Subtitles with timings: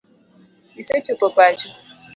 [0.81, 1.69] Isechopo pacho?